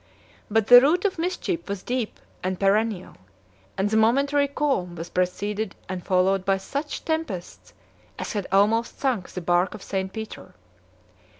But 0.49 0.65
the 0.65 0.81
root 0.81 1.05
of 1.05 1.19
mischief 1.19 1.69
was 1.69 1.83
deep 1.83 2.19
and 2.43 2.59
perennial; 2.59 3.17
and 3.77 3.93
a 3.93 3.95
momentary 3.95 4.47
calm 4.47 4.95
was 4.95 5.11
preceded 5.11 5.75
and 5.87 6.03
followed 6.03 6.43
by 6.43 6.57
such 6.57 7.05
tempests 7.05 7.75
as 8.17 8.33
had 8.33 8.47
almost 8.51 8.99
sunk 8.99 9.29
the 9.29 9.41
bark 9.41 9.75
of 9.75 9.83
St. 9.83 10.11
Peter. 10.11 10.55